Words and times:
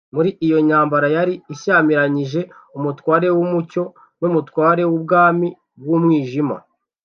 Muri 0.15 0.29
iyo 0.45 0.57
ntambara 0.67 1.07
yari 1.15 1.33
ishyamiranije 1.53 2.41
Umutware 2.77 3.27
w’umucyo 3.37 3.83
n’umutware 4.19 4.83
w’ubwami 4.91 5.47
bw’umwijima, 5.81 6.55